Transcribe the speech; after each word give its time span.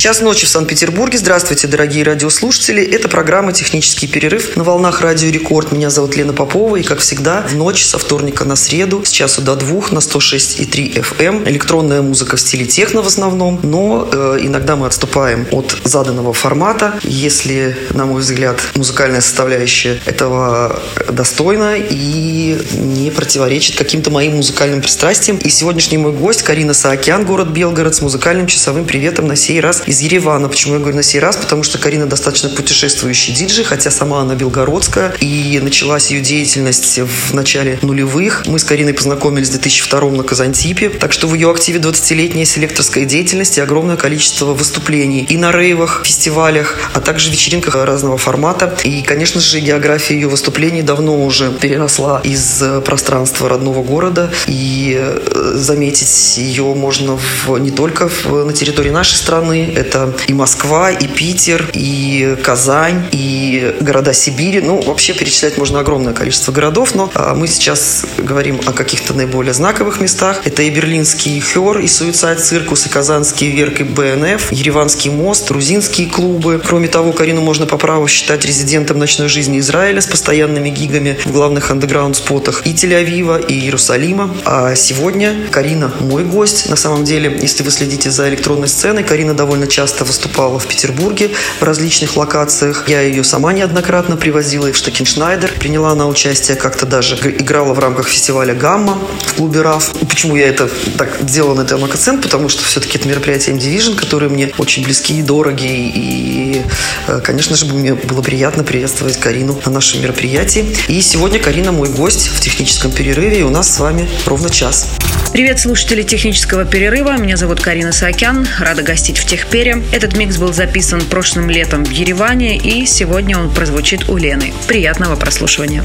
Час 0.00 0.22
ночи 0.22 0.46
в 0.46 0.48
Санкт-Петербурге. 0.48 1.18
Здравствуйте, 1.18 1.66
дорогие 1.66 2.04
радиослушатели. 2.04 2.82
Это 2.82 3.06
программа 3.10 3.52
«Технический 3.52 4.06
перерыв» 4.06 4.56
на 4.56 4.64
волнах 4.64 5.02
Радио 5.02 5.28
Рекорд. 5.28 5.72
Меня 5.72 5.90
зовут 5.90 6.16
Лена 6.16 6.32
Попова. 6.32 6.76
И, 6.76 6.82
как 6.82 7.00
всегда, 7.00 7.42
в 7.42 7.54
ночь 7.54 7.84
со 7.84 7.98
вторника 7.98 8.46
на 8.46 8.56
среду 8.56 9.04
с 9.04 9.10
часу 9.10 9.42
до 9.42 9.56
двух 9.56 9.92
на 9.92 9.98
106,3 9.98 10.94
FM. 10.94 11.26
Эм. 11.42 11.48
Электронная 11.50 12.00
музыка 12.00 12.36
в 12.36 12.40
стиле 12.40 12.64
техно 12.64 13.02
в 13.02 13.06
основном. 13.08 13.60
Но 13.62 14.08
э, 14.10 14.38
иногда 14.40 14.74
мы 14.74 14.86
отступаем 14.86 15.46
от 15.50 15.76
заданного 15.84 16.32
формата. 16.32 16.94
Если, 17.02 17.76
на 17.90 18.06
мой 18.06 18.22
взгляд, 18.22 18.58
музыкальная 18.76 19.20
составляющая 19.20 20.00
этого 20.06 20.80
достойна 21.10 21.76
и 21.76 22.58
не 22.72 23.10
противоречит 23.10 23.76
каким-то 23.76 24.10
моим 24.10 24.36
музыкальным 24.36 24.80
пристрастиям. 24.80 25.36
И 25.36 25.50
сегодняшний 25.50 25.98
мой 25.98 26.12
гость 26.12 26.42
Карина 26.42 26.72
Саакян, 26.72 27.26
город 27.26 27.48
Белгород, 27.48 27.94
с 27.94 28.00
музыкальным 28.00 28.46
часовым 28.46 28.86
приветом 28.86 29.26
на 29.26 29.36
сей 29.36 29.60
раз 29.60 29.82
из 29.90 30.00
Еревана. 30.00 30.48
Почему 30.48 30.74
я 30.74 30.78
говорю 30.78 30.96
на 30.96 31.02
сей 31.02 31.18
раз? 31.18 31.36
Потому 31.36 31.64
что 31.64 31.78
Карина 31.78 32.06
достаточно 32.06 32.48
путешествующий 32.48 33.34
диджей, 33.34 33.64
хотя 33.64 33.90
сама 33.90 34.20
она 34.20 34.36
белгородская. 34.36 35.14
И 35.18 35.58
началась 35.60 36.12
ее 36.12 36.20
деятельность 36.20 37.00
в 37.00 37.34
начале 37.34 37.80
нулевых. 37.82 38.44
Мы 38.46 38.60
с 38.60 38.64
Кариной 38.64 38.94
познакомились 38.94 39.48
в 39.48 39.52
2002 39.52 40.10
на 40.10 40.22
Казантипе. 40.22 40.90
Так 40.90 41.12
что 41.12 41.26
в 41.26 41.34
ее 41.34 41.50
активе 41.50 41.80
20-летняя 41.80 42.44
селекторская 42.44 43.04
деятельность 43.04 43.58
и 43.58 43.60
огромное 43.60 43.96
количество 43.96 44.54
выступлений 44.54 45.26
и 45.28 45.36
на 45.36 45.50
рейвах, 45.50 46.02
фестивалях, 46.04 46.78
а 46.94 47.00
также 47.00 47.32
вечеринках 47.32 47.74
разного 47.74 48.16
формата. 48.16 48.76
И, 48.84 49.02
конечно 49.02 49.40
же, 49.40 49.58
география 49.58 50.14
ее 50.14 50.28
выступлений 50.28 50.82
давно 50.82 51.20
уже 51.20 51.50
переросла 51.50 52.20
из 52.22 52.62
пространства 52.84 53.48
родного 53.48 53.82
города. 53.82 54.30
И 54.46 54.96
э, 54.96 55.52
заметить 55.56 56.38
ее 56.38 56.62
можно 56.74 57.18
в, 57.18 57.58
не 57.58 57.72
только 57.72 58.08
в, 58.08 58.44
на 58.44 58.52
территории 58.52 58.90
нашей 58.90 59.16
страны, 59.16 59.79
это 59.80 60.14
и 60.28 60.32
Москва, 60.32 60.90
и 60.90 61.06
Питер, 61.06 61.68
и 61.72 62.36
Казань, 62.42 63.06
и 63.12 63.74
города 63.80 64.12
Сибири. 64.12 64.60
Ну, 64.60 64.80
вообще 64.82 65.14
перечислять 65.14 65.58
можно 65.58 65.80
огромное 65.80 66.12
количество 66.12 66.52
городов, 66.52 66.94
но 66.94 67.10
а, 67.14 67.34
мы 67.34 67.48
сейчас 67.48 68.04
говорим 68.18 68.60
о 68.66 68.72
каких-то 68.72 69.14
наиболее 69.14 69.54
знаковых 69.54 70.00
местах. 70.00 70.42
Это 70.44 70.62
и 70.62 70.70
берлинский 70.70 71.40
HÖR, 71.40 71.78
и 71.78 71.88
Suicide 71.88 72.40
Circus, 72.40 72.86
и 72.86 72.88
казанский 72.88 73.50
Werk, 73.50 73.80
и 73.80 73.84
БНФ, 73.84 74.52
Ереванский 74.52 75.10
мост, 75.10 75.48
грузинские 75.48 76.08
клубы. 76.08 76.60
Кроме 76.64 76.88
того, 76.88 77.12
Карину 77.12 77.40
можно 77.40 77.66
по 77.66 77.78
праву 77.78 78.06
считать 78.08 78.44
резидентом 78.44 78.98
ночной 78.98 79.28
жизни 79.28 79.58
Израиля 79.58 80.00
с 80.00 80.06
постоянными 80.06 80.68
гигами 80.68 81.18
в 81.24 81.32
главных 81.32 81.70
андеграунд-спотах 81.70 82.66
и 82.66 82.72
Тель-Авива, 82.72 83.44
и 83.44 83.54
Иерусалима. 83.54 84.34
А 84.44 84.74
сегодня 84.74 85.34
Карина 85.50 85.92
мой 86.00 86.24
гость. 86.24 86.68
На 86.68 86.76
самом 86.76 87.04
деле, 87.04 87.38
если 87.40 87.62
вы 87.62 87.70
следите 87.70 88.10
за 88.10 88.28
электронной 88.28 88.68
сценой, 88.68 89.04
Карина 89.04 89.34
довольно 89.34 89.66
часто 89.70 90.04
выступала 90.04 90.58
в 90.58 90.66
Петербурге 90.66 91.30
в 91.58 91.62
различных 91.62 92.16
локациях. 92.16 92.88
Я 92.88 93.00
ее 93.00 93.24
сама 93.24 93.52
неоднократно 93.52 94.16
привозила 94.16 94.66
и 94.66 94.72
в 94.72 94.76
Штекеншнайдер. 94.76 95.52
Приняла 95.58 95.90
она 95.90 96.06
участие, 96.06 96.56
как-то 96.56 96.86
даже 96.86 97.16
играла 97.16 97.72
в 97.72 97.78
рамках 97.78 98.08
фестиваля 98.08 98.54
«Гамма» 98.54 98.98
в 99.26 99.34
клубе 99.34 99.62
«РАФ». 99.62 99.92
Почему 100.08 100.36
я 100.36 100.48
это 100.48 100.68
так 100.98 101.24
делала 101.24 101.54
на 101.54 101.62
этом 101.62 101.84
акцент? 101.84 102.22
Потому 102.22 102.48
что 102.48 102.64
все-таки 102.64 102.98
это 102.98 103.08
мероприятие 103.08 103.56
M-Division, 103.56 103.96
которые 103.96 104.28
мне 104.28 104.52
очень 104.58 104.84
близки 104.84 105.18
и 105.18 105.22
дороги. 105.22 105.66
И, 105.66 106.62
э, 107.06 107.20
конечно 107.22 107.56
же, 107.56 107.66
мне 107.66 107.94
было 107.94 108.22
приятно 108.22 108.64
приветствовать 108.64 109.18
Карину 109.18 109.58
на 109.64 109.70
нашем 109.70 110.02
мероприятии. 110.02 110.76
И 110.88 111.00
сегодня 111.00 111.38
Карина 111.38 111.72
мой 111.72 111.88
гость 111.88 112.28
в 112.28 112.40
техническом 112.40 112.90
перерыве, 112.90 113.40
и 113.40 113.42
у 113.42 113.50
нас 113.50 113.74
с 113.74 113.78
вами 113.78 114.08
ровно 114.26 114.50
час. 114.50 114.88
Привет, 115.32 115.60
слушатели 115.60 116.02
технического 116.02 116.64
перерыва. 116.64 117.16
Меня 117.16 117.36
зовут 117.36 117.60
Карина 117.60 117.92
Саакян. 117.92 118.48
Рада 118.58 118.82
гостить 118.82 119.16
в 119.16 119.24
Техпере. 119.24 119.80
Этот 119.92 120.16
микс 120.16 120.36
был 120.38 120.52
записан 120.52 121.02
прошлым 121.02 121.48
летом 121.48 121.84
в 121.84 121.90
Ереване, 121.90 122.56
и 122.56 122.84
сегодня 122.84 123.38
он 123.38 123.54
прозвучит 123.54 124.08
у 124.08 124.16
Лены. 124.16 124.52
Приятного 124.66 125.14
прослушивания. 125.14 125.84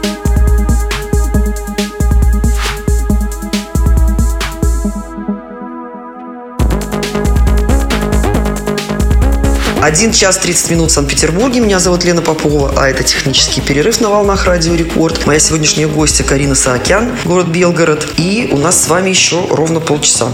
Один 9.81 10.11
час 10.11 10.37
30 10.37 10.69
минут 10.69 10.91
в 10.91 10.93
Санкт-Петербурге. 10.93 11.59
Меня 11.59 11.79
зовут 11.79 12.03
Лена 12.03 12.21
Попова, 12.21 12.71
а 12.77 12.87
это 12.87 13.03
технический 13.03 13.61
перерыв 13.61 13.99
на 13.99 14.11
волнах 14.11 14.45
Радио 14.45 14.75
Рекорд. 14.75 15.25
Моя 15.25 15.39
сегодняшняя 15.39 15.87
гостья 15.87 16.23
Карина 16.23 16.53
Саакян, 16.53 17.09
город 17.25 17.47
Белгород. 17.47 18.07
И 18.17 18.49
у 18.51 18.57
нас 18.57 18.83
с 18.83 18.87
вами 18.87 19.09
еще 19.09 19.43
ровно 19.49 19.79
полчаса. 19.79 20.27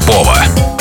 Попова. 0.00 0.79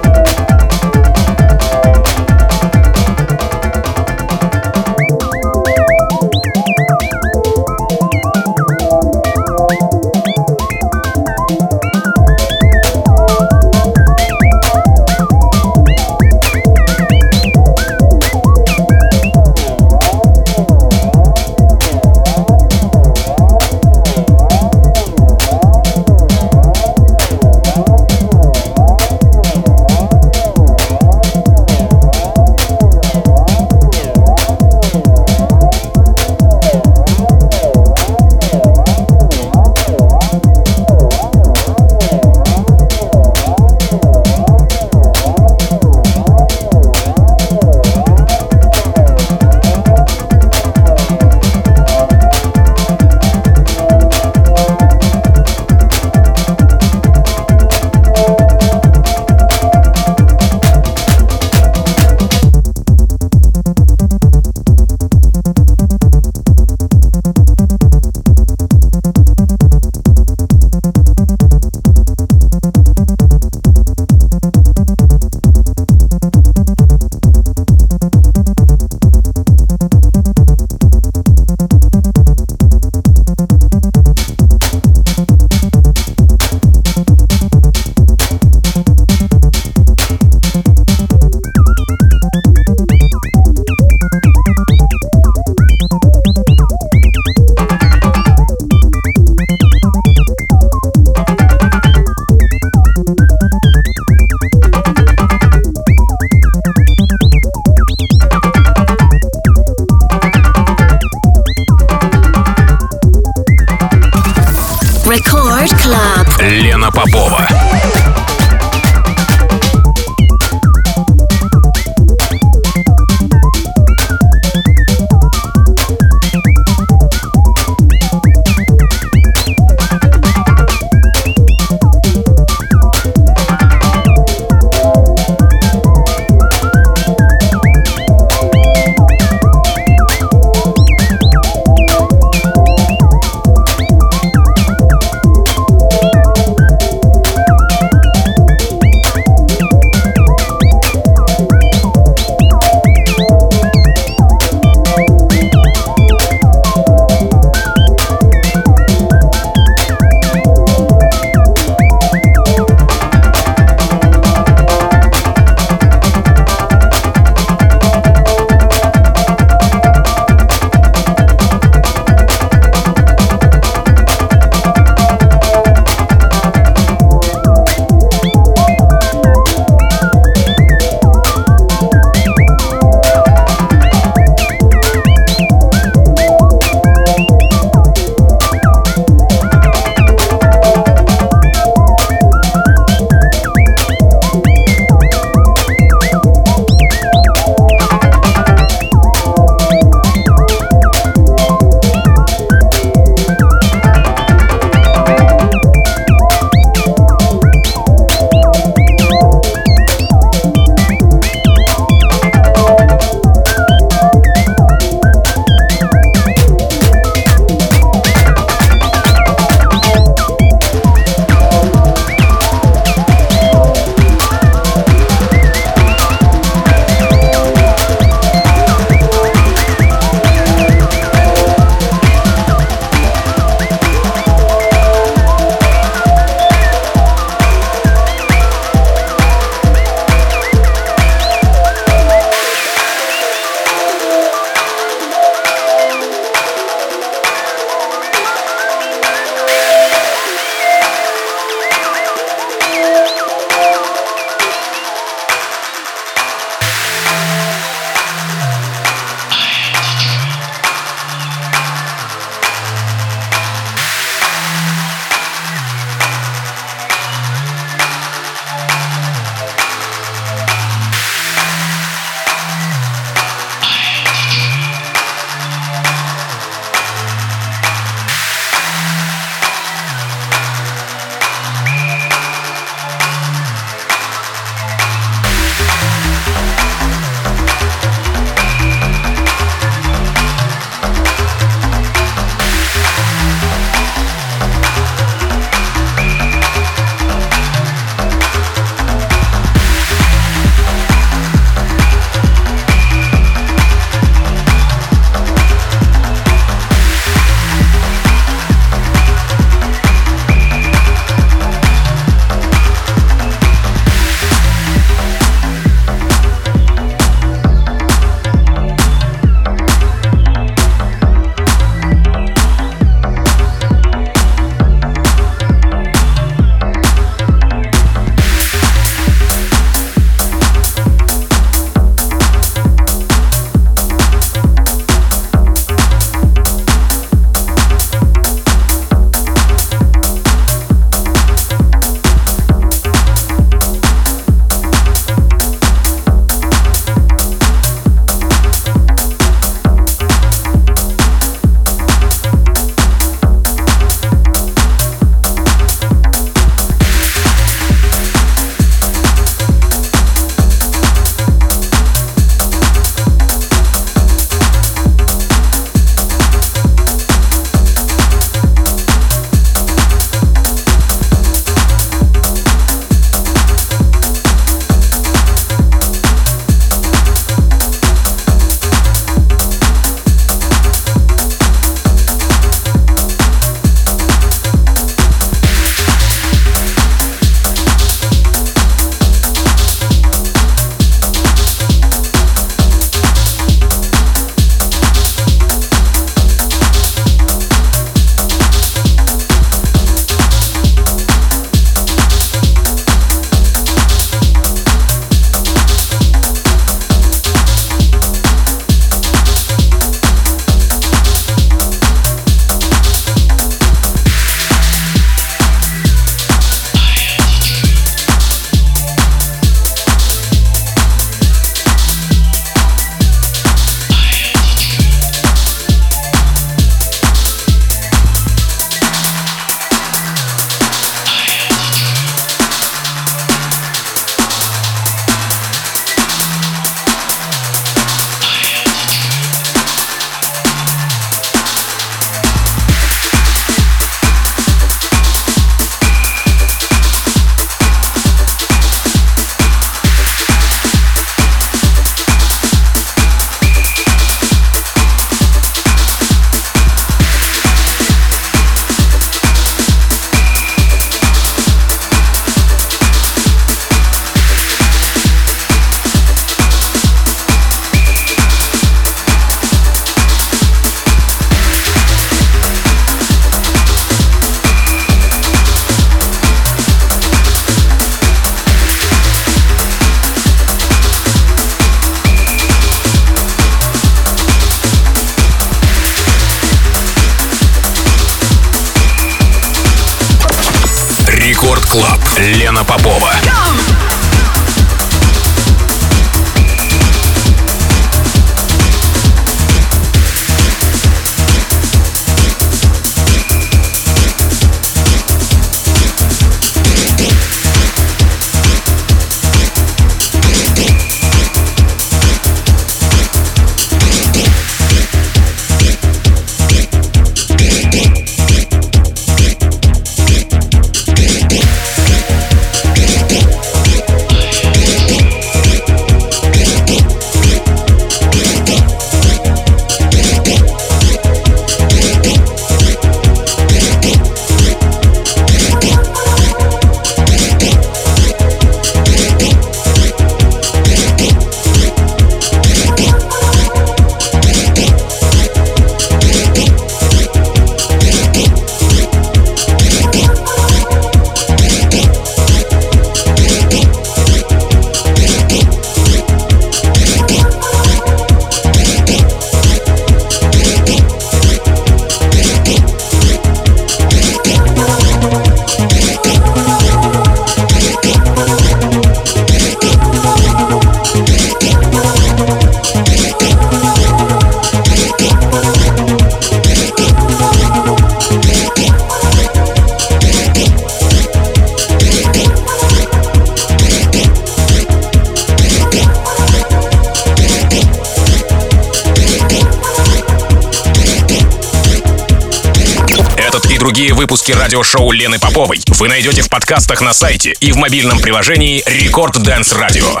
Радиошоу 594.74 594.92
Лены 594.92 595.18
Поповой 595.18 595.60
вы 595.66 595.88
найдете 595.88 596.22
в 596.22 596.28
подкастах 596.28 596.80
на 596.80 596.92
сайте 596.92 597.34
и 597.40 597.52
в 597.52 597.56
мобильном 597.56 597.98
приложении 597.98 598.62
Record 598.66 599.22
Dance 599.22 599.52
Radio. 599.52 600.00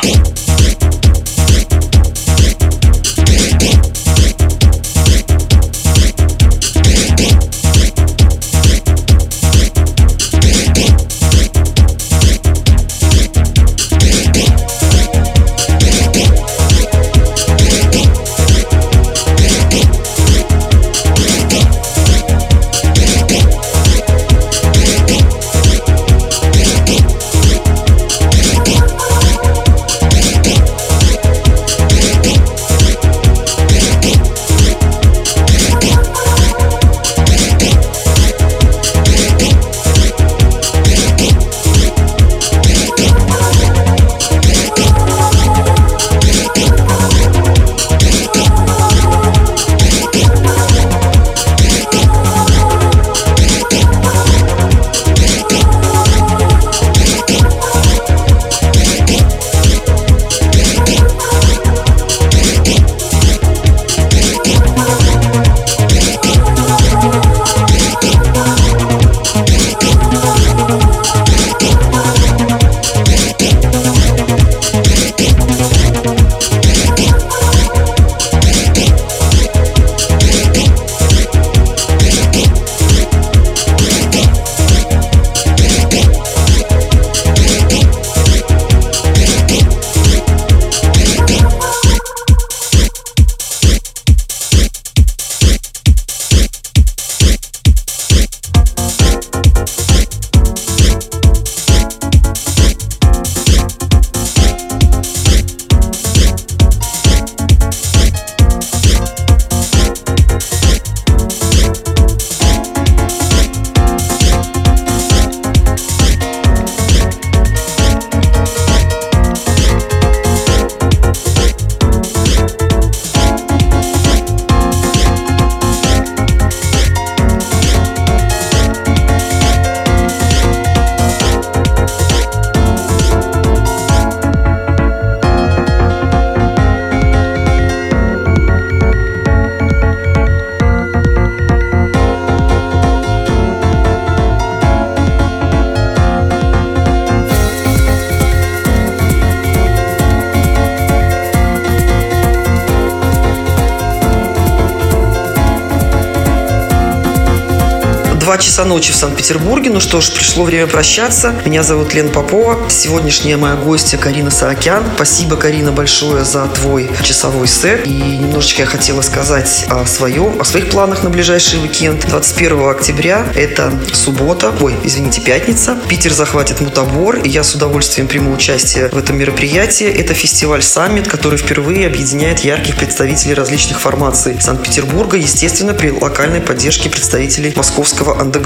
Часа 158.54 158.64
ночи 158.66 158.92
в 158.92 158.94
Санкт-Петербурге. 158.94 159.70
Ну 159.70 159.80
что 159.80 160.00
ж, 160.00 160.12
пришло 160.12 160.44
время 160.44 160.68
прощаться. 160.68 161.34
Меня 161.44 161.64
зовут 161.64 161.92
Лена 161.92 162.10
Попова. 162.10 162.70
Сегодняшняя 162.70 163.36
моя 163.36 163.56
гостья 163.56 163.98
Карина 163.98 164.30
Саакян. 164.30 164.84
Спасибо, 164.94 165.34
Карина, 165.34 165.72
большое 165.72 166.24
за 166.24 166.46
твой 166.46 166.88
часовой 167.02 167.48
сет. 167.48 167.84
И 167.84 167.90
немножечко 167.90 168.62
я 168.62 168.66
хотела 168.66 169.02
сказать 169.02 169.66
о 169.68 169.84
своем, 169.86 170.40
о 170.40 170.44
своих 170.44 170.70
планах 170.70 171.02
на 171.02 171.10
ближайший 171.10 171.60
уикенд. 171.60 172.06
21 172.08 172.68
октября, 172.68 173.26
это 173.34 173.72
суббота, 173.92 174.54
ой, 174.60 174.76
извините, 174.84 175.20
пятница. 175.20 175.76
Питер 175.88 176.12
захватит 176.12 176.60
мутабор, 176.60 177.16
и 177.16 177.28
я 177.28 177.42
с 177.42 177.56
удовольствием 177.56 178.06
приму 178.06 178.32
участие 178.32 178.88
в 178.88 178.96
этом 178.96 179.18
мероприятии. 179.18 179.88
Это 179.88 180.14
фестиваль 180.14 180.62
«Саммит», 180.62 181.08
который 181.08 181.40
впервые 181.40 181.88
объединяет 181.88 182.44
ярких 182.44 182.76
представителей 182.76 183.34
различных 183.34 183.80
формаций 183.80 184.40
Санкт-Петербурга, 184.40 185.16
естественно, 185.16 185.74
при 185.74 185.90
локальной 185.90 186.40
поддержке 186.40 186.88
представителей 186.88 187.52
московского 187.56 188.20
андеграунда. 188.20 188.43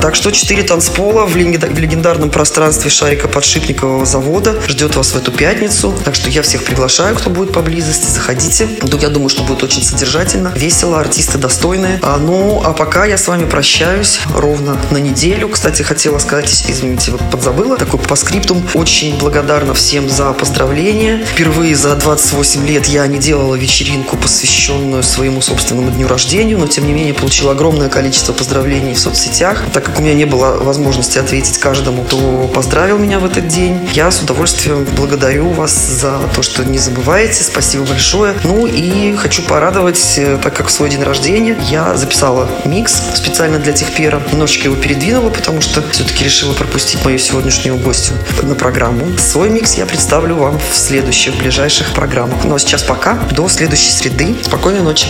Так 0.00 0.14
что 0.14 0.30
четыре 0.30 0.62
танцпола 0.62 1.26
в 1.26 1.36
легендарном 1.36 2.30
пространстве 2.30 2.88
Шарика 2.88 3.26
Подшипникового 3.26 4.06
завода 4.06 4.54
ждет 4.68 4.94
вас 4.94 5.08
в 5.08 5.16
эту 5.16 5.32
пятницу. 5.32 5.92
Так 6.04 6.14
что 6.14 6.30
я 6.30 6.42
всех 6.42 6.62
приглашаю, 6.62 7.16
кто 7.16 7.30
будет 7.30 7.52
поблизости. 7.52 8.08
Заходите. 8.08 8.68
Я 9.00 9.08
думаю, 9.08 9.28
что 9.28 9.42
будет 9.42 9.64
очень 9.64 9.82
содержательно, 9.82 10.52
весело, 10.54 11.00
артисты 11.00 11.36
достойные. 11.38 11.98
А, 12.02 12.16
ну, 12.18 12.62
а 12.64 12.72
пока 12.72 13.06
я 13.06 13.18
с 13.18 13.26
вами 13.26 13.44
прощаюсь 13.48 14.20
ровно 14.34 14.76
на 14.92 14.98
неделю. 14.98 15.48
Кстати, 15.48 15.82
хотела 15.82 16.18
сказать, 16.18 16.66
извините, 16.68 17.12
подзабыла, 17.32 17.76
такой 17.76 17.98
по 17.98 18.14
скриптум. 18.14 18.64
Очень 18.74 19.18
благодарна 19.18 19.74
всем 19.74 20.08
за 20.08 20.32
поздравления. 20.32 21.24
Впервые 21.24 21.74
за 21.74 21.96
28 21.96 22.66
лет 22.68 22.86
я 22.86 23.04
не 23.08 23.18
делала 23.18 23.56
вечеринку, 23.56 24.16
посвященную 24.16 25.02
своему 25.02 25.42
собственному 25.42 25.90
дню 25.90 26.06
рождения, 26.06 26.56
но 26.56 26.68
тем 26.68 26.86
не 26.86 26.92
менее 26.92 27.14
получила 27.14 27.52
огромное 27.52 27.88
количество 27.88 28.32
поздравлений 28.32 28.94
в 28.94 29.00
соцсетях. 29.00 29.39
Так 29.40 29.72
как 29.72 29.98
у 29.98 30.02
меня 30.02 30.12
не 30.12 30.26
было 30.26 30.62
возможности 30.62 31.18
ответить 31.18 31.56
каждому, 31.56 32.04
кто 32.04 32.46
поздравил 32.54 32.98
меня 32.98 33.18
в 33.18 33.24
этот 33.24 33.48
день, 33.48 33.88
я 33.94 34.10
с 34.10 34.20
удовольствием 34.20 34.86
благодарю 34.96 35.48
вас 35.48 35.72
за 35.72 36.20
то, 36.34 36.42
что 36.42 36.62
не 36.62 36.76
забываете. 36.76 37.42
Спасибо 37.42 37.84
большое. 37.84 38.34
Ну 38.44 38.66
и 38.66 39.16
хочу 39.16 39.40
порадовать, 39.42 40.18
э, 40.18 40.38
так 40.42 40.54
как 40.54 40.66
в 40.66 40.70
свой 40.70 40.90
день 40.90 41.02
рождения 41.02 41.56
я 41.70 41.96
записала 41.96 42.50
микс 42.66 43.00
специально 43.14 43.58
для 43.58 43.72
Техпера. 43.72 44.20
Немножечко 44.30 44.64
его 44.64 44.76
передвинула, 44.76 45.30
потому 45.30 45.62
что 45.62 45.82
все-таки 45.90 46.24
решила 46.24 46.52
пропустить 46.52 47.02
мою 47.02 47.18
сегодняшнюю 47.18 47.78
гостью 47.78 48.16
на 48.42 48.54
программу. 48.54 49.16
Свой 49.16 49.48
микс 49.48 49.72
я 49.72 49.86
представлю 49.86 50.36
вам 50.36 50.58
в 50.58 50.76
следующих 50.76 51.34
ближайших 51.36 51.94
программах. 51.94 52.44
Ну 52.44 52.56
а 52.56 52.58
сейчас 52.58 52.82
пока. 52.82 53.14
До 53.30 53.48
следующей 53.48 53.90
среды. 53.90 54.36
Спокойной 54.44 54.82
ночи. 54.82 55.06